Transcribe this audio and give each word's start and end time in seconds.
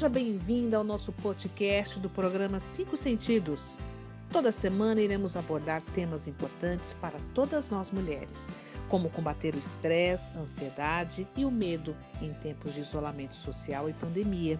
Seja 0.00 0.08
bem-vinda 0.08 0.78
ao 0.78 0.82
nosso 0.82 1.12
podcast 1.12 2.00
do 2.00 2.08
programa 2.08 2.58
Cinco 2.58 2.96
Sentidos. 2.96 3.76
Toda 4.32 4.50
semana 4.50 4.98
iremos 4.98 5.36
abordar 5.36 5.82
temas 5.94 6.26
importantes 6.26 6.94
para 6.94 7.18
todas 7.34 7.68
nós 7.68 7.90
mulheres, 7.90 8.50
como 8.88 9.10
combater 9.10 9.54
o 9.54 9.58
estresse, 9.58 10.32
ansiedade 10.38 11.28
e 11.36 11.44
o 11.44 11.50
medo 11.50 11.94
em 12.22 12.32
tempos 12.32 12.72
de 12.72 12.80
isolamento 12.80 13.34
social 13.34 13.90
e 13.90 13.92
pandemia. 13.92 14.58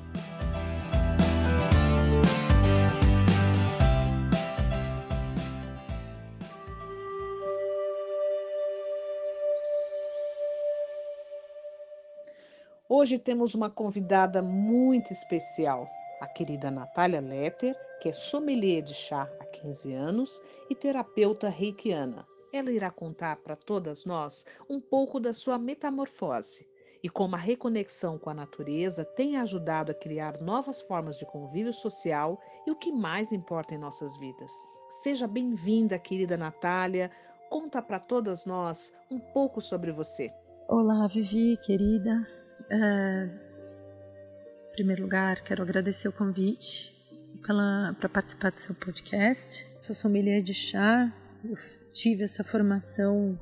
Hoje 12.93 13.21
temos 13.21 13.55
uma 13.55 13.71
convidada 13.71 14.43
muito 14.43 15.12
especial, 15.12 15.89
a 16.21 16.27
querida 16.27 16.73
Natália 16.73 17.21
Letter, 17.21 17.73
que 18.03 18.09
é 18.09 18.12
sommelier 18.12 18.83
de 18.83 18.93
chá 18.93 19.31
há 19.39 19.45
15 19.45 19.93
anos 19.95 20.43
e 20.69 20.75
terapeuta 20.75 21.48
reikiana. 21.48 22.27
Ela 22.53 22.73
irá 22.73 22.91
contar 22.91 23.37
para 23.37 23.55
todas 23.55 24.05
nós 24.05 24.45
um 24.69 24.81
pouco 24.81 25.21
da 25.21 25.33
sua 25.33 25.57
metamorfose 25.57 26.67
e 27.01 27.09
como 27.09 27.37
a 27.37 27.39
reconexão 27.39 28.19
com 28.19 28.29
a 28.29 28.34
natureza 28.34 29.05
tem 29.05 29.37
ajudado 29.37 29.93
a 29.93 29.95
criar 29.95 30.41
novas 30.41 30.83
formas 30.83 31.17
de 31.17 31.25
convívio 31.27 31.73
social 31.73 32.41
e 32.67 32.73
o 32.73 32.77
que 32.77 32.93
mais 32.93 33.31
importa 33.31 33.73
em 33.73 33.79
nossas 33.79 34.17
vidas. 34.19 34.51
Seja 34.89 35.29
bem-vinda, 35.29 35.97
querida 35.97 36.37
Natália. 36.37 37.09
Conta 37.48 37.81
para 37.81 38.01
todas 38.01 38.47
nós 38.47 38.97
um 39.09 39.20
pouco 39.20 39.61
sobre 39.61 39.93
você. 39.93 40.34
Olá, 40.69 41.07
Vivi, 41.07 41.57
querida. 41.59 42.39
Em 42.73 44.73
primeiro 44.73 45.03
lugar, 45.03 45.41
quero 45.41 45.63
agradecer 45.63 46.07
o 46.07 46.13
convite 46.13 46.95
para 47.43 48.09
participar 48.09 48.51
do 48.51 48.59
seu 48.59 48.75
podcast. 48.77 49.67
Sou 49.81 49.95
sommelier 49.95 50.41
de 50.41 50.55
chá, 50.55 51.13
eu 51.45 51.57
tive 51.93 52.23
essa 52.23 52.45
formação 52.45 53.37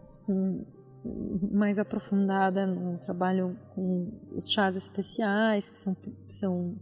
mais 1.53 1.79
aprofundada 1.79 2.67
no 2.67 2.97
trabalho 2.99 3.55
com 3.75 4.09
os 4.33 4.51
chás 4.51 4.77
especiais, 4.77 5.69
que 5.69 5.77
são, 5.77 5.95
são 6.29 6.79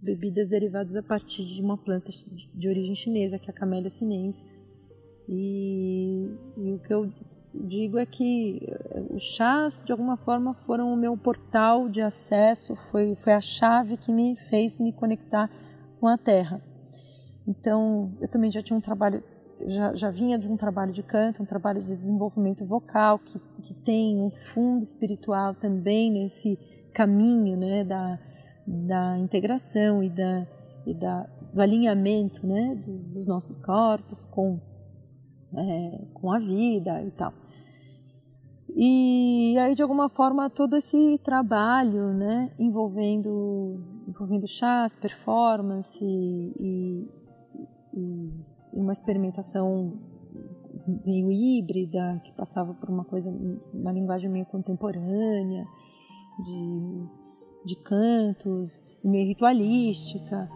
bebidas 0.00 0.48
derivadas 0.48 0.94
a 0.94 1.02
partir 1.02 1.44
de 1.44 1.60
uma 1.60 1.76
planta 1.76 2.10
de 2.54 2.68
origem 2.68 2.94
chinesa, 2.94 3.40
que 3.40 3.50
é 3.50 3.50
a 3.50 3.56
Camellia 3.56 3.90
sinensis. 3.90 4.62
E, 5.28 6.30
e 6.56 6.72
o 6.72 6.78
que 6.78 6.94
eu 6.94 7.12
digo 7.66 7.98
é 7.98 8.06
que 8.06 8.60
eh, 8.66 9.02
os 9.10 9.22
chás, 9.22 9.82
de 9.84 9.92
alguma 9.92 10.16
forma, 10.16 10.54
foram 10.54 10.92
o 10.92 10.96
meu 10.96 11.16
portal 11.16 11.88
de 11.88 12.00
acesso, 12.00 12.74
foi, 12.74 13.14
foi 13.14 13.32
a 13.32 13.40
chave 13.40 13.96
que 13.96 14.12
me 14.12 14.36
fez 14.36 14.78
me 14.78 14.92
conectar 14.92 15.50
com 16.00 16.06
a 16.06 16.16
terra. 16.16 16.62
Então, 17.46 18.12
eu 18.20 18.28
também 18.28 18.50
já 18.50 18.62
tinha 18.62 18.76
um 18.76 18.80
trabalho, 18.80 19.22
já, 19.66 19.94
já 19.94 20.10
vinha 20.10 20.38
de 20.38 20.48
um 20.48 20.56
trabalho 20.56 20.92
de 20.92 21.02
canto, 21.02 21.42
um 21.42 21.46
trabalho 21.46 21.82
de 21.82 21.96
desenvolvimento 21.96 22.64
vocal, 22.64 23.18
que, 23.18 23.38
que 23.62 23.74
tem 23.74 24.20
um 24.20 24.30
fundo 24.30 24.82
espiritual 24.82 25.54
também 25.54 26.10
nesse 26.10 26.58
caminho 26.92 27.56
né, 27.56 27.84
da, 27.84 28.18
da 28.66 29.18
integração 29.18 30.02
e, 30.02 30.10
da, 30.10 30.46
e 30.86 30.94
da, 30.94 31.26
do 31.52 31.62
alinhamento 31.62 32.46
né, 32.46 32.74
dos, 32.74 33.08
dos 33.10 33.26
nossos 33.26 33.58
corpos 33.58 34.24
com 34.24 34.60
é, 35.56 36.00
com 36.14 36.32
a 36.32 36.38
vida 36.38 37.02
e 37.02 37.10
tal. 37.10 37.32
E 38.80 39.58
aí, 39.58 39.74
de 39.74 39.82
alguma 39.82 40.08
forma, 40.08 40.48
todo 40.48 40.76
esse 40.76 41.18
trabalho, 41.24 42.12
né, 42.12 42.52
envolvendo, 42.56 43.80
envolvendo 44.06 44.46
chás, 44.46 44.94
performance 44.94 45.98
e, 46.00 47.08
e, 47.92 48.30
e 48.72 48.80
uma 48.80 48.92
experimentação 48.92 49.98
meio 51.04 51.28
híbrida, 51.32 52.22
que 52.24 52.32
passava 52.34 52.72
por 52.72 52.88
uma 52.88 53.04
coisa, 53.04 53.34
uma 53.74 53.90
linguagem 53.90 54.30
meio 54.30 54.46
contemporânea, 54.46 55.66
de, 56.44 57.08
de 57.64 57.74
cantos, 57.82 58.80
meio 59.02 59.26
ritualística. 59.26 60.48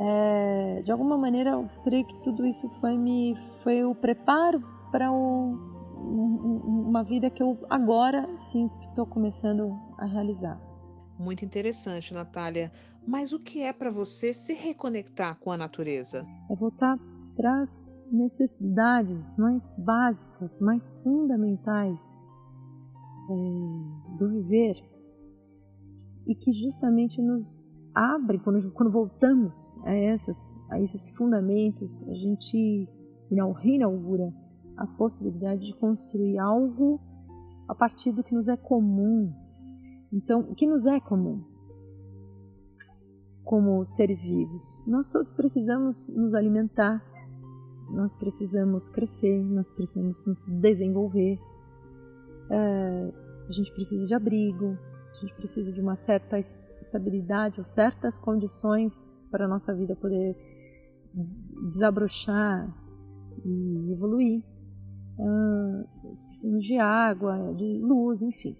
É, 0.00 0.82
de 0.82 0.90
alguma 0.90 1.16
maneira, 1.16 1.50
eu 1.50 1.64
creio 1.84 2.04
que 2.04 2.24
tudo 2.24 2.44
isso 2.44 2.68
foi, 2.80 2.98
me, 2.98 3.36
foi 3.62 3.84
o 3.84 3.94
preparo 3.94 4.60
para 4.90 5.12
o 5.12 5.71
uma 6.02 7.02
vida 7.02 7.30
que 7.30 7.42
eu 7.42 7.58
agora 7.70 8.28
sinto 8.36 8.78
que 8.78 8.86
estou 8.86 9.06
começando 9.06 9.78
a 9.98 10.04
realizar. 10.04 10.60
Muito 11.18 11.44
interessante, 11.44 12.12
Natália. 12.12 12.72
Mas 13.06 13.32
o 13.32 13.40
que 13.40 13.62
é 13.62 13.72
para 13.72 13.90
você 13.90 14.32
se 14.32 14.54
reconectar 14.54 15.38
com 15.38 15.50
a 15.50 15.56
natureza? 15.56 16.26
É 16.50 16.54
voltar 16.54 16.98
para 17.36 17.60
as 17.60 17.98
necessidades 18.10 19.36
mais 19.38 19.72
básicas, 19.78 20.60
mais 20.60 20.88
fundamentais 21.02 22.20
é, 23.30 24.16
do 24.18 24.28
viver 24.28 24.76
e 26.26 26.34
que 26.34 26.52
justamente 26.52 27.20
nos 27.20 27.68
abre 27.94 28.38
quando, 28.38 28.72
quando 28.72 28.90
voltamos 28.90 29.76
a, 29.84 29.94
essas, 29.94 30.54
a 30.70 30.80
esses 30.80 31.10
fundamentos, 31.16 32.02
a 32.08 32.14
gente 32.14 32.88
reinaugura 33.62 34.32
a 34.76 34.86
possibilidade 34.86 35.66
de 35.66 35.74
construir 35.74 36.38
algo 36.38 37.00
a 37.68 37.74
partir 37.74 38.12
do 38.12 38.22
que 38.22 38.34
nos 38.34 38.48
é 38.48 38.56
comum. 38.56 39.32
Então, 40.12 40.40
o 40.40 40.54
que 40.54 40.66
nos 40.66 40.86
é 40.86 41.00
comum? 41.00 41.42
Como 43.44 43.84
seres 43.84 44.22
vivos, 44.22 44.84
nós 44.86 45.10
todos 45.10 45.32
precisamos 45.32 46.08
nos 46.08 46.34
alimentar, 46.34 47.02
nós 47.90 48.14
precisamos 48.14 48.88
crescer, 48.88 49.42
nós 49.44 49.68
precisamos 49.68 50.24
nos 50.24 50.44
desenvolver, 50.46 51.38
é, 52.50 53.12
a 53.48 53.52
gente 53.52 53.72
precisa 53.72 54.06
de 54.06 54.14
abrigo, 54.14 54.78
a 55.10 55.14
gente 55.14 55.34
precisa 55.34 55.72
de 55.72 55.80
uma 55.80 55.96
certa 55.96 56.38
estabilidade 56.38 57.58
ou 57.58 57.64
certas 57.64 58.18
condições 58.18 59.06
para 59.30 59.44
a 59.44 59.48
nossa 59.48 59.74
vida 59.74 59.96
poder 59.96 60.36
desabrochar 61.70 62.72
e 63.44 63.92
evoluir 63.92 64.42
uh, 65.18 65.88
precisamos 66.02 66.62
de 66.62 66.78
água, 66.78 67.52
de 67.54 67.78
luz, 67.78 68.22
enfim. 68.22 68.56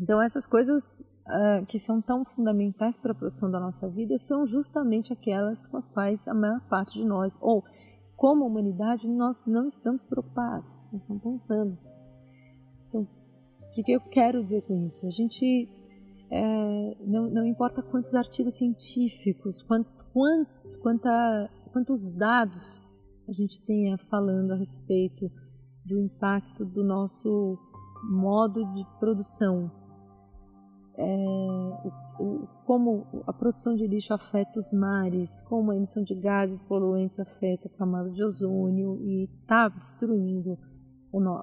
Então 0.00 0.22
essas 0.22 0.46
coisas 0.46 1.00
uh, 1.26 1.66
que 1.66 1.78
são 1.78 2.00
tão 2.00 2.24
fundamentais 2.24 2.96
para 2.96 3.12
a 3.12 3.14
produção 3.14 3.50
da 3.50 3.60
nossa 3.60 3.88
vida 3.88 4.16
são 4.18 4.46
justamente 4.46 5.12
aquelas 5.12 5.66
com 5.66 5.76
as 5.76 5.86
quais 5.86 6.26
a 6.28 6.34
maior 6.34 6.60
parte 6.68 6.98
de 6.98 7.04
nós, 7.04 7.36
ou 7.40 7.64
como 8.16 8.46
humanidade, 8.46 9.08
nós 9.08 9.46
não 9.46 9.68
estamos 9.68 10.04
preocupados, 10.06 10.90
nós 10.92 11.06
não 11.06 11.18
pensamos. 11.20 11.92
Então, 12.88 13.02
o 13.02 13.70
que, 13.70 13.82
que 13.84 13.92
eu 13.92 14.00
quero 14.00 14.42
dizer 14.42 14.62
com 14.62 14.74
isso? 14.86 15.06
A 15.06 15.10
gente 15.10 15.68
é, 16.30 16.96
não, 17.06 17.30
não, 17.30 17.46
importa 17.46 17.80
quantos 17.80 18.14
artigos 18.14 18.56
científicos, 18.56 19.62
quanta, 19.62 21.50
quantos 21.72 22.10
dados 22.10 22.82
a 23.28 23.32
gente 23.32 23.60
tenha 23.62 23.96
falando 23.96 24.52
a 24.52 24.56
respeito 24.56 25.30
do 25.88 25.98
impacto 25.98 26.64
do 26.64 26.84
nosso 26.84 27.58
modo 28.04 28.64
de 28.72 28.84
produção, 29.00 29.70
é, 30.96 31.04
o, 31.84 32.22
o, 32.22 32.48
como 32.66 33.06
a 33.26 33.32
produção 33.32 33.74
de 33.74 33.86
lixo 33.86 34.12
afeta 34.12 34.58
os 34.58 34.72
mares, 34.72 35.42
como 35.42 35.70
a 35.70 35.76
emissão 35.76 36.02
de 36.02 36.14
gases 36.14 36.60
poluentes 36.62 37.18
afeta 37.18 37.68
a 37.68 37.78
camada 37.78 38.10
de 38.10 38.22
ozônio 38.22 38.98
e 39.00 39.24
está 39.24 39.68
destruindo 39.68 40.58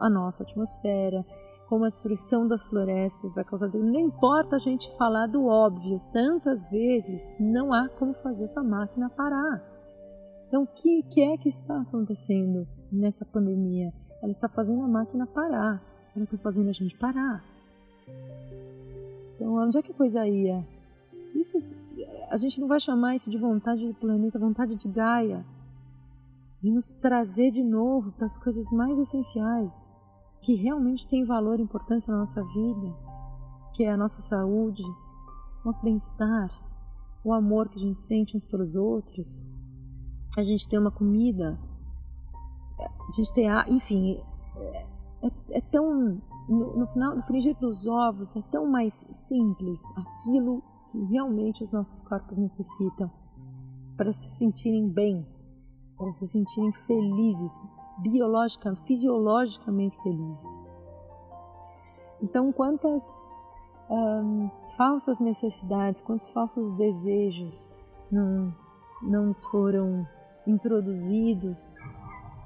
a 0.01 0.09
nossa 0.09 0.43
atmosfera, 0.43 1.25
como 1.67 1.85
a 1.85 1.87
destruição 1.87 2.47
das 2.47 2.63
florestas 2.63 3.33
vai 3.33 3.43
causar. 3.43 3.69
Não 3.69 3.99
importa 3.99 4.57
a 4.57 4.59
gente 4.59 4.95
falar 4.97 5.27
do 5.27 5.45
óbvio, 5.45 5.99
tantas 6.11 6.69
vezes 6.69 7.35
não 7.39 7.73
há 7.73 7.89
como 7.89 8.13
fazer 8.13 8.43
essa 8.43 8.61
máquina 8.61 9.09
parar. 9.09 9.63
Então, 10.47 10.63
o 10.63 10.67
que, 10.67 11.01
que 11.03 11.21
é 11.21 11.37
que 11.37 11.49
está 11.49 11.81
acontecendo 11.81 12.67
nessa 12.91 13.25
pandemia? 13.25 13.91
Ela 14.21 14.31
está 14.31 14.47
fazendo 14.49 14.83
a 14.83 14.87
máquina 14.87 15.25
parar. 15.25 15.81
Ela 16.15 16.23
está 16.25 16.37
fazendo 16.37 16.69
a 16.69 16.73
gente 16.73 16.95
parar. 16.95 17.43
Então, 19.35 19.53
onde 19.55 19.77
é 19.77 19.81
que 19.81 19.91
a 19.91 19.95
coisa 19.95 20.25
ia? 20.27 20.65
Isso, 21.35 21.57
a 22.29 22.37
gente 22.37 22.61
não 22.61 22.67
vai 22.67 22.79
chamar 22.79 23.15
isso 23.15 23.29
de 23.29 23.37
vontade 23.37 23.85
do 23.85 23.93
planeta, 23.93 24.39
vontade 24.39 24.75
de 24.75 24.87
Gaia. 24.87 25.45
E 26.63 26.71
nos 26.71 26.93
trazer 26.93 27.51
de 27.51 27.61
novo 27.61 28.11
para 28.13 28.25
as 28.25 28.37
coisas 28.37 28.71
mais 28.71 28.97
essenciais, 28.97 29.93
que 30.41 30.55
realmente 30.55 31.07
têm 31.07 31.25
valor 31.25 31.59
e 31.59 31.63
importância 31.63 32.11
na 32.11 32.19
nossa 32.19 32.41
vida, 32.41 32.95
que 33.73 33.83
é 33.83 33.91
a 33.91 33.97
nossa 33.97 34.21
saúde, 34.21 34.83
nosso 35.63 35.81
bem-estar, 35.81 36.49
o 37.23 37.33
amor 37.33 37.67
que 37.67 37.77
a 37.77 37.81
gente 37.81 38.01
sente 38.01 38.37
uns 38.37 38.45
pelos 38.45 38.75
outros, 38.75 39.45
a 40.37 40.43
gente 40.43 40.67
ter 40.67 40.79
uma 40.79 40.91
comida 40.91 41.59
a 42.79 43.11
gente 43.11 43.33
tem, 43.33 43.47
enfim, 43.69 44.21
é, 44.57 44.85
é, 45.23 45.31
é 45.51 45.61
tão, 45.61 46.21
no, 46.47 46.77
no, 46.77 46.87
final, 46.87 47.15
no 47.15 47.23
frigir 47.23 47.55
dos 47.57 47.85
ovos, 47.85 48.35
é 48.35 48.41
tão 48.51 48.65
mais 48.65 49.05
simples 49.09 49.81
aquilo 49.95 50.61
que 50.91 51.03
realmente 51.05 51.63
os 51.63 51.71
nossos 51.71 52.01
corpos 52.01 52.37
necessitam 52.37 53.11
para 53.97 54.11
se 54.11 54.37
sentirem 54.37 54.89
bem, 54.89 55.25
para 55.97 56.11
se 56.13 56.27
sentirem 56.27 56.71
felizes, 56.71 57.59
biológica, 57.99 58.75
fisiologicamente 58.75 59.97
felizes. 60.03 60.69
Então, 62.21 62.51
quantas 62.51 63.03
falsas 64.75 65.19
necessidades, 65.19 66.01
quantos 66.01 66.29
falsos 66.29 66.73
desejos 66.73 67.71
não, 68.11 68.53
não 69.01 69.27
nos 69.27 69.43
foram 69.45 70.07
introduzidos, 70.47 71.77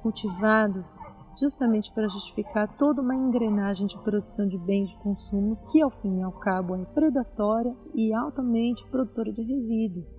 cultivados, 0.01 1.00
justamente 1.40 1.94
para 1.94 2.07
justificar 2.07 2.78
toda 2.78 3.01
uma 3.01 3.16
engrenagem 3.16 3.88
de 3.88 3.98
produção 4.00 4.48
de 4.48 4.57
bens 4.57 4.90
de 4.90 4.98
consumo 4.98 5.57
que, 5.72 5.81
ao 5.81 5.90
fim 5.90 6.19
e 6.19 6.22
ao 6.22 6.34
cabo, 6.34 6.75
é 6.75 6.86
predatória 6.86 7.75
e 7.94 8.13
altamente 8.13 8.86
produtora 8.90 9.31
de 9.31 9.42
resíduos. 9.42 10.10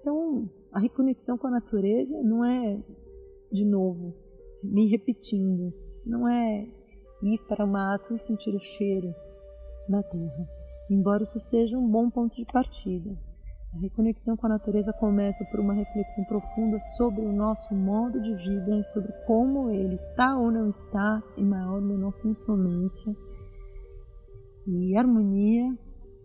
Então, 0.00 0.48
a 0.72 0.80
reconexão 0.80 1.36
com 1.36 1.48
a 1.48 1.50
natureza 1.50 2.20
não 2.22 2.44
é, 2.44 2.80
de 3.50 3.64
novo, 3.64 4.14
me 4.62 4.88
repetindo, 4.88 5.72
não 6.06 6.28
é 6.28 6.66
ir 7.22 7.38
para 7.48 7.64
o 7.64 7.68
mato 7.68 8.14
e 8.14 8.18
sentir 8.18 8.54
o 8.54 8.60
cheiro 8.60 9.12
da 9.88 10.02
terra, 10.02 10.48
embora 10.90 11.22
isso 11.22 11.38
seja 11.38 11.76
um 11.76 11.88
bom 11.88 12.08
ponto 12.10 12.36
de 12.36 12.44
partida. 12.46 13.27
A 13.74 13.78
reconexão 13.78 14.34
com 14.36 14.46
a 14.46 14.48
natureza 14.48 14.92
começa 14.94 15.44
por 15.44 15.60
uma 15.60 15.74
reflexão 15.74 16.24
profunda 16.24 16.78
sobre 16.96 17.20
o 17.20 17.32
nosso 17.32 17.74
modo 17.74 18.20
de 18.20 18.34
vida 18.34 18.78
e 18.78 18.82
sobre 18.82 19.12
como 19.26 19.70
ele 19.70 19.94
está 19.94 20.36
ou 20.38 20.50
não 20.50 20.68
está 20.68 21.22
em 21.36 21.44
maior 21.44 21.74
ou 21.74 21.82
menor 21.82 22.12
consonância 22.22 23.14
e 24.66 24.96
harmonia 24.96 25.76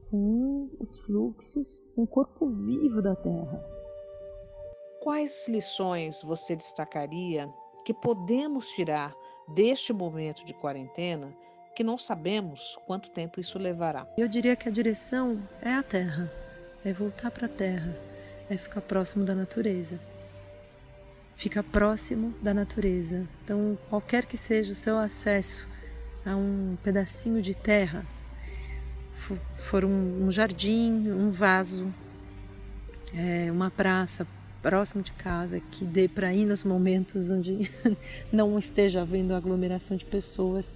com 0.09 0.69
os 0.79 0.97
fluxos, 0.99 1.81
com 1.95 2.03
o 2.03 2.07
corpo 2.07 2.49
vivo 2.49 3.01
da 3.01 3.15
Terra. 3.15 3.61
Quais 5.01 5.47
lições 5.49 6.21
você 6.23 6.55
destacaria 6.55 7.49
que 7.83 7.93
podemos 7.93 8.69
tirar 8.69 9.13
deste 9.53 9.91
momento 9.91 10.45
de 10.45 10.53
quarentena 10.53 11.35
que 11.75 11.83
não 11.83 11.97
sabemos 11.97 12.77
quanto 12.87 13.11
tempo 13.11 13.41
isso 13.41 13.59
levará? 13.59 14.07
Eu 14.17 14.29
diria 14.29 14.55
que 14.55 14.69
a 14.69 14.71
direção 14.71 15.41
é 15.61 15.73
a 15.73 15.83
Terra 15.83 16.42
é 16.85 16.91
voltar 16.91 17.31
para 17.31 17.45
a 17.45 17.49
terra, 17.49 17.95
é 18.49 18.57
ficar 18.57 18.81
próximo 18.81 19.25
da 19.25 19.33
natureza. 19.33 19.99
Ficar 21.35 21.63
próximo 21.63 22.33
da 22.41 22.53
natureza. 22.53 23.23
Então, 23.43 23.77
qualquer 23.89 24.25
que 24.25 24.37
seja 24.37 24.71
o 24.71 24.75
seu 24.75 24.97
acesso 24.97 25.67
a 26.25 26.35
um 26.35 26.77
pedacinho 26.83 27.41
de 27.41 27.53
terra, 27.53 28.05
for 29.55 29.85
um, 29.85 30.29
jardim, 30.29 31.09
um 31.11 31.29
vaso, 31.29 31.91
é, 33.13 33.51
uma 33.51 33.71
praça 33.71 34.27
próximo 34.61 35.03
de 35.03 35.11
casa 35.11 35.59
que 35.59 35.83
dê 35.83 36.07
para 36.07 36.33
ir 36.33 36.45
nos 36.45 36.63
momentos 36.63 37.29
onde 37.29 37.69
não 38.31 38.57
esteja 38.57 39.01
havendo 39.01 39.33
aglomeração 39.33 39.97
de 39.97 40.05
pessoas 40.05 40.75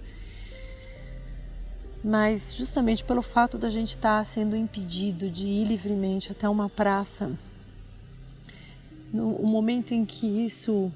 mas 2.02 2.54
justamente 2.54 3.02
pelo 3.04 3.22
fato 3.22 3.58
da 3.58 3.68
gente 3.68 3.90
estar 3.90 4.18
tá 4.18 4.24
sendo 4.24 4.56
impedido 4.56 5.28
de 5.28 5.44
ir 5.44 5.66
livremente 5.66 6.32
até 6.32 6.48
uma 6.48 6.68
praça, 6.68 7.30
no 9.12 9.42
momento 9.42 9.92
em 9.92 10.04
que 10.04 10.26
isso 10.26 10.92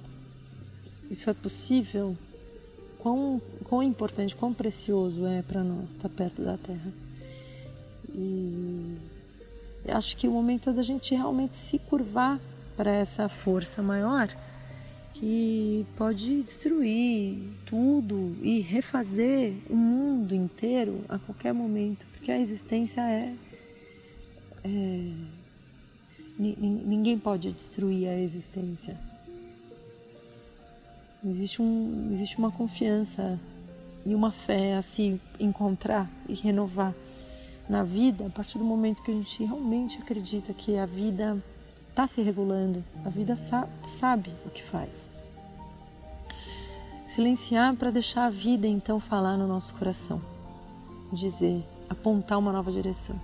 isso 1.10 1.28
é 1.28 1.34
possível, 1.34 2.16
quão, 2.98 3.40
quão 3.64 3.82
importante, 3.82 4.34
quão 4.34 4.54
precioso 4.54 5.26
é 5.26 5.42
para 5.42 5.62
nós 5.62 5.90
estar 5.90 6.08
perto 6.08 6.40
da 6.40 6.56
Terra. 6.56 6.90
E 8.14 8.96
acho 9.88 10.16
que 10.16 10.26
o 10.26 10.30
momento 10.30 10.70
é 10.70 10.72
da 10.72 10.82
gente 10.82 11.14
realmente 11.14 11.54
se 11.54 11.78
curvar 11.78 12.40
para 12.76 12.90
essa 12.90 13.28
força 13.28 13.82
maior 13.82 14.28
que 15.14 15.86
pode 15.96 16.42
destruir 16.42 17.38
tudo 17.66 18.36
e 18.42 18.60
refazer 18.60 19.54
o 19.68 19.76
mundo 19.76 20.34
inteiro 20.34 21.04
a 21.08 21.18
qualquer 21.18 21.52
momento, 21.52 22.04
porque 22.12 22.30
a 22.30 22.38
existência 22.38 23.00
é, 23.00 23.34
é 24.64 25.12
ninguém 26.38 27.18
pode 27.18 27.52
destruir 27.52 28.08
a 28.08 28.18
existência. 28.18 28.98
Existe, 31.24 31.62
um, 31.62 32.08
existe 32.12 32.36
uma 32.38 32.50
confiança 32.50 33.38
e 34.04 34.14
uma 34.14 34.32
fé 34.32 34.74
a 34.74 34.82
se 34.82 35.20
encontrar 35.38 36.10
e 36.28 36.34
renovar 36.34 36.94
na 37.68 37.84
vida 37.84 38.26
a 38.26 38.30
partir 38.30 38.58
do 38.58 38.64
momento 38.64 39.02
que 39.02 39.10
a 39.10 39.14
gente 39.14 39.44
realmente 39.44 39.98
acredita 39.98 40.52
que 40.52 40.76
a 40.76 40.84
vida 40.84 41.42
está 41.92 42.06
se 42.06 42.22
regulando, 42.22 42.82
a 43.04 43.10
vida 43.10 43.36
sa 43.36 43.68
sabe 43.82 44.32
o 44.46 44.48
que 44.48 44.62
faz. 44.62 45.10
Silenciar 47.06 47.76
para 47.76 47.90
deixar 47.90 48.24
a 48.24 48.30
vida 48.30 48.66
então 48.66 48.98
falar 48.98 49.36
no 49.36 49.46
nosso 49.46 49.74
coração, 49.74 50.18
dizer, 51.12 51.62
apontar 51.90 52.38
uma 52.38 52.50
nova 52.50 52.72
direção. 52.72 53.20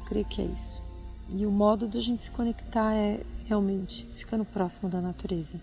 Eu 0.00 0.06
creio 0.06 0.24
que 0.24 0.40
é 0.40 0.46
isso. 0.46 0.82
E 1.28 1.44
o 1.44 1.50
modo 1.50 1.86
de 1.86 1.98
a 1.98 2.00
gente 2.00 2.22
se 2.22 2.30
conectar 2.30 2.94
é 2.94 3.20
realmente 3.44 4.06
ficando 4.16 4.46
próximo 4.46 4.88
da 4.88 5.02
natureza. 5.02 5.60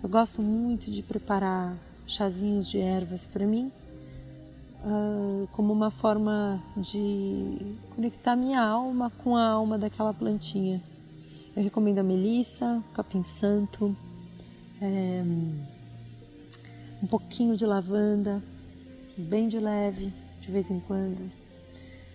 Eu 0.00 0.08
gosto 0.08 0.40
muito 0.40 0.92
de 0.92 1.02
preparar 1.02 1.76
chazinhos 2.06 2.68
de 2.68 2.78
ervas 2.78 3.26
para 3.26 3.44
mim, 3.44 3.72
uh, 4.88 5.48
como 5.52 5.72
uma 5.72 5.90
forma 5.90 6.62
de 6.76 7.58
conectar 7.94 8.34
minha 8.34 8.60
alma 8.60 9.10
com 9.22 9.36
a 9.36 9.46
alma 9.46 9.78
daquela 9.78 10.12
plantinha. 10.12 10.82
Eu 11.54 11.62
recomendo 11.62 11.98
a 11.98 12.02
melissa, 12.02 12.82
capim 12.94 13.22
santo, 13.22 13.94
é, 14.80 15.22
um 17.02 17.06
pouquinho 17.06 17.56
de 17.56 17.66
lavanda, 17.66 18.42
bem 19.16 19.48
de 19.48 19.58
leve, 19.58 20.12
de 20.40 20.50
vez 20.50 20.70
em 20.70 20.80
quando. 20.80 21.30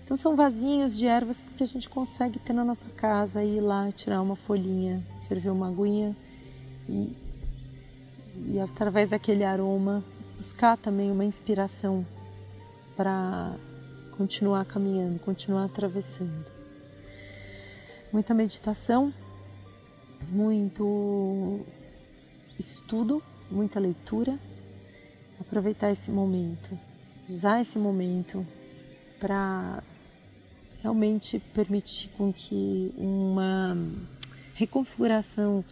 Então 0.04 0.18
são 0.18 0.36
vasinhos 0.36 0.98
de 0.98 1.06
ervas 1.06 1.44
que 1.58 1.64
a 1.64 1.68
gente 1.68 1.90
consegue 1.90 2.40
ter 2.40 2.54
na 2.54 2.64
nossa 2.64 2.88
casa, 2.90 3.44
ir 3.44 3.62
lá 3.62 3.92
tirar 3.92 4.22
uma 4.22 4.36
folhinha, 4.36 5.02
ferver 5.28 5.50
uma 5.50 5.70
aguinha 5.70 6.16
e, 6.90 7.16
e 8.48 8.60
através 8.60 9.12
daquele 9.12 9.44
aroma 9.44 10.04
buscar 10.38 10.78
também 10.78 11.12
uma 11.12 11.24
inspiração 11.24 12.06
para 12.96 13.56
continuar 14.18 14.66
caminhando, 14.66 15.20
continuar 15.20 15.66
atravessando. 15.66 16.46
Muita 18.12 18.34
meditação, 18.34 19.14
muito 20.30 21.62
estudo, 22.60 23.22
muita 23.50 23.80
leitura 23.80 24.38
aproveitar 25.40 25.92
esse 25.92 26.10
momento, 26.10 26.78
usar 27.30 27.62
esse 27.62 27.78
momento 27.78 28.46
para 29.20 29.84
realmente 30.82 31.40
permitir 31.54 32.10
com 32.18 32.34
que 32.34 32.94
uma 32.98 33.78
reconfiguração, 34.54 35.64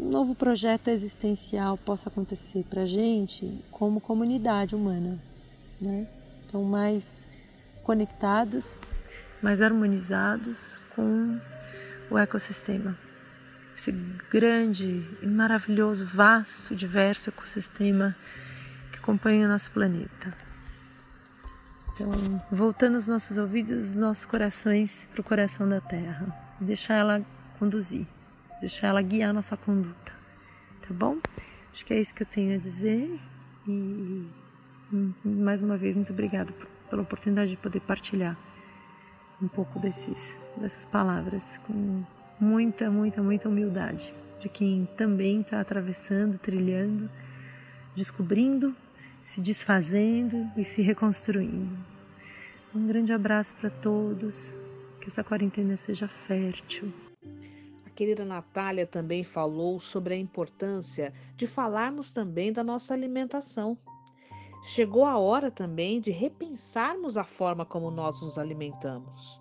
um 0.00 0.10
novo 0.10 0.34
projeto 0.34 0.88
existencial 0.88 1.76
possa 1.76 2.08
acontecer 2.08 2.64
para 2.70 2.82
a 2.82 2.86
gente 2.86 3.58
como 3.70 4.00
comunidade 4.00 4.74
humana, 4.74 5.18
né? 5.80 6.06
Então 6.54 6.62
mais 6.62 7.26
conectados, 7.82 8.78
mais 9.42 9.60
harmonizados 9.60 10.78
com 10.94 11.40
o 12.08 12.16
ecossistema. 12.16 12.96
Esse 13.76 13.90
grande 14.30 15.04
e 15.20 15.26
maravilhoso, 15.26 16.06
vasto, 16.06 16.76
diverso 16.76 17.28
ecossistema 17.28 18.14
acompanha 18.96 19.46
o 19.46 19.50
nosso 19.50 19.72
planeta. 19.72 20.32
Então, 21.92 22.40
voltando 22.52 22.98
os 22.98 23.08
nossos 23.08 23.36
ouvidos, 23.36 23.88
os 23.88 23.94
nossos 23.96 24.24
corações 24.24 25.08
para 25.10 25.22
o 25.22 25.24
coração 25.24 25.68
da 25.68 25.80
Terra. 25.80 26.24
Deixar 26.60 26.94
ela 26.94 27.20
conduzir, 27.58 28.06
deixar 28.60 28.86
ela 28.86 29.02
guiar 29.02 29.34
nossa 29.34 29.56
conduta. 29.56 30.12
Tá 30.86 30.94
bom? 30.94 31.18
Acho 31.72 31.84
que 31.84 31.92
é 31.92 32.00
isso 32.00 32.14
que 32.14 32.22
eu 32.22 32.28
tenho 32.28 32.54
a 32.54 32.58
dizer. 32.58 33.10
E 33.66 34.43
mais 35.24 35.62
uma 35.62 35.76
vez, 35.76 35.96
muito 35.96 36.12
obrigada 36.12 36.52
pela 36.88 37.02
oportunidade 37.02 37.50
de 37.50 37.56
poder 37.56 37.80
partilhar 37.80 38.36
um 39.42 39.48
pouco 39.48 39.78
desses, 39.78 40.38
dessas 40.56 40.84
palavras 40.84 41.58
com 41.66 42.02
muita, 42.40 42.90
muita, 42.90 43.22
muita 43.22 43.48
humildade 43.48 44.14
de 44.40 44.48
quem 44.48 44.88
também 44.96 45.40
está 45.40 45.60
atravessando, 45.60 46.38
trilhando, 46.38 47.10
descobrindo 47.96 48.74
se 49.24 49.40
desfazendo 49.40 50.48
e 50.56 50.62
se 50.62 50.82
reconstruindo. 50.82 51.76
Um 52.74 52.86
grande 52.86 53.12
abraço 53.12 53.54
para 53.54 53.70
todos, 53.70 54.54
que 55.00 55.08
essa 55.08 55.24
quarentena 55.24 55.76
seja 55.76 56.06
fértil. 56.06 56.92
A 57.86 57.90
querida 57.90 58.24
Natália 58.24 58.86
também 58.86 59.24
falou 59.24 59.80
sobre 59.80 60.14
a 60.14 60.16
importância 60.16 61.12
de 61.36 61.46
falarmos 61.46 62.12
também 62.12 62.52
da 62.52 62.62
nossa 62.62 62.92
alimentação. 62.92 63.78
Chegou 64.66 65.04
a 65.04 65.18
hora 65.18 65.50
também 65.50 66.00
de 66.00 66.10
repensarmos 66.10 67.18
a 67.18 67.24
forma 67.24 67.66
como 67.66 67.90
nós 67.90 68.22
nos 68.22 68.38
alimentamos. 68.38 69.38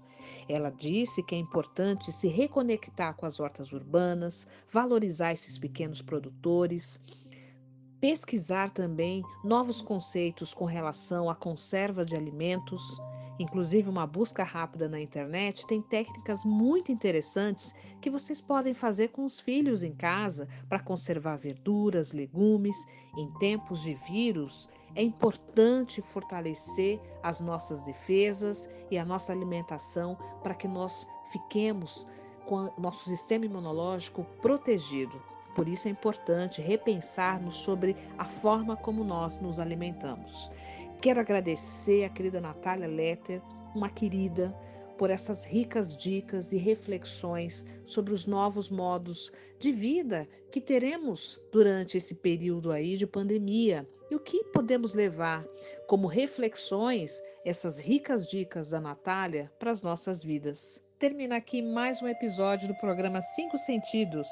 Ela 0.49 0.69
disse 0.69 1.23
que 1.23 1.33
é 1.33 1.37
importante 1.37 2.11
se 2.11 2.27
reconectar 2.27 3.15
com 3.15 3.25
as 3.25 3.39
hortas 3.39 3.71
urbanas, 3.71 4.45
valorizar 4.67 5.31
esses 5.31 5.57
pequenos 5.57 6.01
produtores, 6.01 6.99
pesquisar 8.01 8.69
também 8.69 9.23
novos 9.45 9.81
conceitos 9.81 10.53
com 10.53 10.65
relação 10.65 11.29
à 11.29 11.35
conserva 11.35 12.03
de 12.03 12.17
alimentos. 12.17 13.01
Inclusive, 13.39 13.89
uma 13.89 14.05
busca 14.05 14.43
rápida 14.43 14.89
na 14.89 14.99
internet 14.99 15.65
tem 15.67 15.81
técnicas 15.81 16.43
muito 16.43 16.91
interessantes 16.91 17.73
que 18.01 18.09
vocês 18.09 18.41
podem 18.41 18.73
fazer 18.73 19.07
com 19.07 19.23
os 19.23 19.39
filhos 19.39 19.83
em 19.83 19.93
casa 19.93 20.49
para 20.67 20.83
conservar 20.83 21.37
verduras, 21.37 22.11
legumes. 22.11 22.75
Em 23.17 23.31
tempos 23.39 23.83
de 23.83 23.93
vírus, 23.93 24.67
é 24.95 25.01
importante 25.01 26.01
fortalecer 26.01 26.99
as 27.21 27.39
nossas 27.39 27.81
defesas 27.83 28.69
e 28.91 28.97
a 28.97 29.05
nossa 29.05 29.31
alimentação 29.31 30.17
para 30.43 30.53
que 30.53 30.67
nós 30.67 31.07
fiquemos 31.31 32.05
com 32.45 32.65
o 32.65 32.81
nosso 32.81 33.09
sistema 33.09 33.45
imunológico 33.45 34.25
protegido. 34.41 35.21
Por 35.55 35.67
isso 35.67 35.87
é 35.87 35.91
importante 35.91 36.61
repensarmos 36.61 37.55
sobre 37.55 37.95
a 38.17 38.25
forma 38.25 38.75
como 38.75 39.03
nós 39.03 39.37
nos 39.39 39.59
alimentamos. 39.59 40.49
Quero 41.01 41.19
agradecer 41.19 42.05
a 42.05 42.09
querida 42.09 42.41
Natália 42.41 42.87
Letter, 42.87 43.41
uma 43.75 43.89
querida, 43.89 44.55
por 44.97 45.09
essas 45.09 45.43
ricas 45.43 45.95
dicas 45.95 46.51
e 46.51 46.57
reflexões 46.57 47.65
sobre 47.85 48.13
os 48.13 48.25
novos 48.25 48.69
modos 48.69 49.31
de 49.59 49.71
vida 49.71 50.27
que 50.51 50.61
teremos 50.61 51.39
durante 51.51 51.97
esse 51.97 52.15
período 52.15 52.71
aí 52.71 52.95
de 52.95 53.07
pandemia 53.07 53.87
e 54.13 54.15
o 54.15 54.19
que 54.19 54.43
podemos 54.43 54.93
levar 54.93 55.43
como 55.87 56.05
reflexões 56.07 57.19
essas 57.43 57.79
ricas 57.79 58.27
dicas 58.27 58.69
da 58.69 58.79
Natália 58.79 59.51
para 59.57 59.71
as 59.71 59.81
nossas 59.81 60.23
vidas. 60.23 60.83
Termina 60.99 61.37
aqui 61.37 61.63
mais 61.63 61.99
um 61.99 62.07
episódio 62.07 62.67
do 62.67 62.77
programa 62.77 63.23
Cinco 63.23 63.57
Sentidos, 63.57 64.27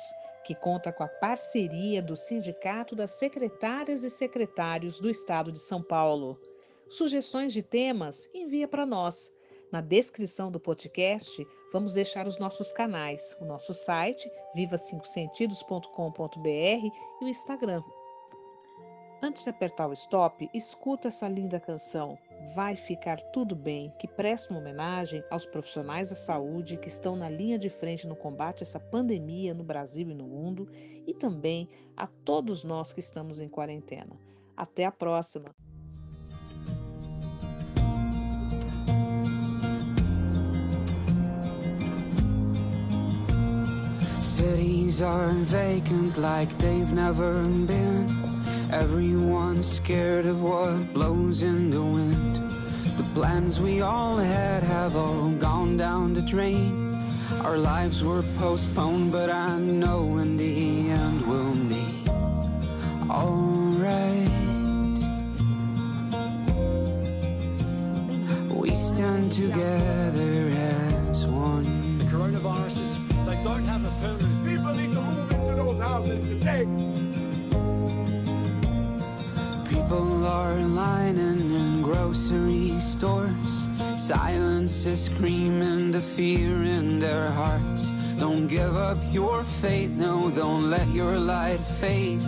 que 0.45 0.53
conta 0.53 0.93
com 0.93 1.03
a 1.03 1.07
parceria 1.07 1.99
do 1.99 2.15
Sindicato 2.15 2.95
das 2.95 3.09
Secretárias 3.11 4.03
e 4.03 4.09
Secretários 4.11 4.99
do 4.99 5.09
Estado 5.09 5.51
de 5.51 5.59
São 5.59 5.81
Paulo. 5.81 6.39
Sugestões 6.87 7.51
de 7.51 7.63
temas, 7.63 8.29
envia 8.35 8.67
para 8.67 8.85
nós 8.85 9.33
na 9.71 9.81
descrição 9.81 10.51
do 10.51 10.59
podcast, 10.59 11.43
vamos 11.73 11.95
deixar 11.95 12.27
os 12.27 12.37
nossos 12.37 12.71
canais, 12.71 13.35
o 13.41 13.45
nosso 13.45 13.73
site, 13.73 14.29
viva5sentidos.com.br 14.55 16.45
e 16.45 17.25
o 17.25 17.27
Instagram. 17.27 17.81
Antes 19.23 19.43
de 19.43 19.51
apertar 19.51 19.87
o 19.87 19.93
stop, 19.93 20.49
escuta 20.51 21.09
essa 21.09 21.27
linda 21.27 21.59
canção. 21.59 22.17
Vai 22.55 22.75
ficar 22.75 23.17
tudo 23.31 23.55
bem, 23.55 23.93
que 23.99 24.07
presta 24.07 24.51
uma 24.51 24.59
homenagem 24.59 25.23
aos 25.29 25.45
profissionais 25.45 26.09
da 26.09 26.15
saúde 26.15 26.75
que 26.75 26.87
estão 26.87 27.15
na 27.15 27.29
linha 27.29 27.59
de 27.59 27.69
frente 27.69 28.07
no 28.07 28.15
combate 28.15 28.63
a 28.63 28.65
essa 28.65 28.79
pandemia 28.79 29.53
no 29.53 29.63
Brasil 29.63 30.09
e 30.09 30.15
no 30.15 30.27
mundo 30.27 30.67
e 31.05 31.13
também 31.13 31.69
a 31.95 32.07
todos 32.07 32.63
nós 32.63 32.93
que 32.93 32.99
estamos 32.99 33.39
em 33.39 33.47
quarentena. 33.47 34.19
Até 34.57 34.85
a 34.85 34.91
próxima! 34.91 35.51
Cities 44.19 45.03
are 45.03 45.31
vacant 45.45 46.17
like 46.17 46.51
they've 46.57 46.91
never 46.91 47.43
been. 47.67 48.20
Everyone's 48.71 49.69
scared 49.69 50.25
of 50.25 50.41
what 50.41 50.93
blows 50.93 51.41
in 51.41 51.71
the 51.71 51.81
wind. 51.81 52.35
The 52.97 53.03
plans 53.13 53.59
we 53.59 53.81
all 53.81 54.15
had 54.15 54.63
have 54.63 54.95
all 54.95 55.29
gone 55.31 55.75
down 55.75 56.13
the 56.13 56.21
drain. 56.21 56.97
Our 57.43 57.57
lives 57.57 58.01
were 58.01 58.23
postponed, 58.37 59.11
but 59.11 59.29
I 59.29 59.59
know 59.59 60.17
in 60.19 60.37
the 60.37 60.89
end 60.89 61.27
we'll 61.27 61.53
meet. 61.53 62.07
alright. 63.09 63.60
Is 84.83 85.05
screaming 85.05 85.91
the 85.91 86.01
fear 86.01 86.63
in 86.63 86.97
their 86.97 87.29
hearts. 87.29 87.91
Don't 88.17 88.47
give 88.47 88.75
up 88.75 88.97
your 89.11 89.43
faith, 89.43 89.91
no, 89.91 90.31
don't 90.31 90.71
let 90.71 90.87
your 90.89 91.19
light 91.19 91.59
fade. 91.59 92.19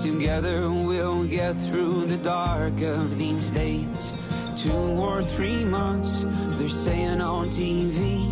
Together 0.00 0.70
we'll 0.70 1.24
get 1.24 1.52
through 1.52 2.06
the 2.06 2.16
dark 2.16 2.80
of 2.80 3.18
these 3.18 3.50
days. 3.50 4.14
Two 4.56 4.72
or 4.72 5.22
three 5.22 5.66
months, 5.66 6.24
they're 6.56 6.70
saying 6.70 7.20
on 7.20 7.50
TV. 7.50 8.24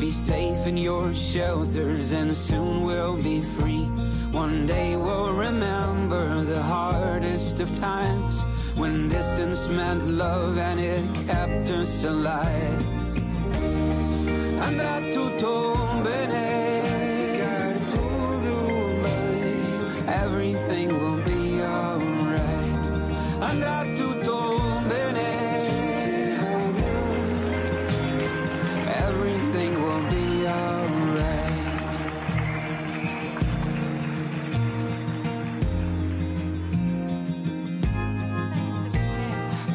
Be 0.00 0.10
safe 0.10 0.66
in 0.66 0.78
your 0.78 1.14
shelters 1.14 2.12
and 2.12 2.34
soon 2.34 2.82
we'll 2.82 3.22
be 3.22 3.42
free. 3.42 3.84
One 4.32 4.64
day 4.64 4.96
we'll 4.96 5.34
remember 5.34 6.42
the 6.44 6.62
hardest 6.62 7.60
of 7.60 7.70
times 7.78 8.40
when 8.74 9.10
distance 9.10 9.68
meant 9.68 10.06
love 10.06 10.56
and 10.56 10.80
it 10.80 11.26
kept 11.26 11.68
us 11.68 12.04
alive. 12.04 12.97
Andrà 14.68 15.00
tutto 15.14 15.76
bene. 16.02 16.46
Everything 20.06 20.88
will 21.00 21.22
be 21.24 21.62
alright. 21.62 22.84
Andrà 23.40 23.82
tutto 23.96 24.82
bene. 24.86 25.30
Everything 29.06 29.72
will 29.82 30.04
be 30.10 30.46
alright. 30.46 31.56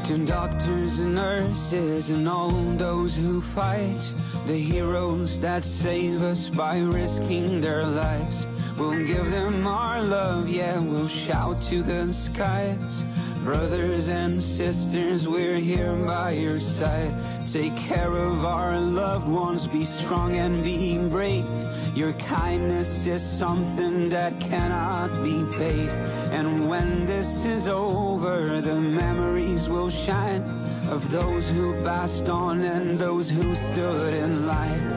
To 0.03 0.17
doctors 0.19 0.99
and 0.99 1.15
nurses 1.15 2.11
and 2.11 2.29
all 2.29 2.51
those 2.77 3.15
who 3.15 3.41
fight, 3.41 4.13
the 4.45 4.57
heroes 4.57 5.39
that 5.39 5.63
save 5.63 6.21
us 6.21 6.49
by 6.49 6.79
risking 6.79 7.61
their 7.61 7.85
lives. 7.85 8.45
We'll 8.77 9.05
give 9.05 9.31
them 9.31 9.65
our 9.65 10.01
love, 10.01 10.49
yeah, 10.49 10.79
we'll 10.79 11.07
shout 11.07 11.61
to 11.63 11.81
the 11.81 12.13
skies. 12.13 13.05
Brothers 13.43 14.07
and 14.07 14.41
sisters, 14.41 15.27
we're 15.27 15.57
here 15.57 15.93
by 15.93 16.31
your 16.31 16.61
side. 16.61 17.13
Take 17.45 17.75
care 17.75 18.15
of 18.15 18.45
our 18.45 18.79
loved 18.79 19.27
ones, 19.27 19.67
be 19.67 19.83
strong 19.83 20.37
and 20.37 20.63
be 20.63 20.97
brave. 20.97 21.45
Your 21.93 22.13
kindness 22.13 23.05
is 23.05 23.21
something 23.21 24.07
that 24.09 24.39
cannot 24.39 25.09
be 25.25 25.43
paid. 25.57 25.89
And 26.31 26.69
when 26.69 27.05
this 27.05 27.43
is 27.43 27.67
over, 27.67 28.61
the 28.61 28.79
memories 28.79 29.67
will 29.67 29.89
shine 29.89 30.43
of 30.89 31.11
those 31.11 31.49
who 31.49 31.73
passed 31.83 32.29
on 32.29 32.61
and 32.61 32.97
those 32.97 33.29
who 33.29 33.55
stood 33.55 34.13
in 34.13 34.47
line. 34.47 34.87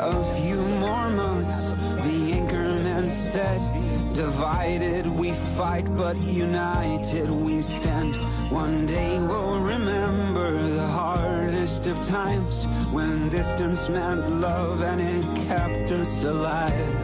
A 0.00 0.24
few 0.40 0.56
more 0.56 1.10
months, 1.10 1.72
the 1.72 2.40
anchorman 2.40 3.10
said. 3.10 3.91
Divided 4.14 5.06
we 5.06 5.32
fight, 5.32 5.86
but 5.96 6.18
united 6.18 7.30
we 7.30 7.62
stand. 7.62 8.14
One 8.50 8.84
day 8.84 9.18
we'll 9.18 9.60
remember 9.60 10.62
the 10.68 10.86
hardest 10.86 11.86
of 11.86 12.00
times 12.06 12.66
when 12.92 13.30
distance 13.30 13.88
meant 13.88 14.28
love 14.40 14.82
and 14.82 15.00
it 15.00 15.24
kept 15.48 15.90
us 15.92 16.24
alive. 16.24 16.96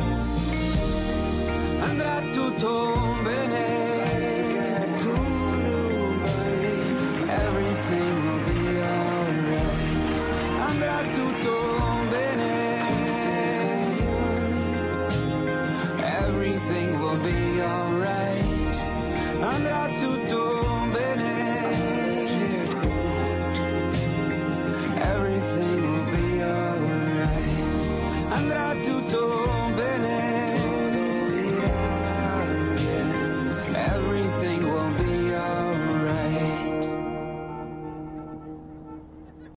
Andrà 1.81 2.21
tutto 2.35 3.08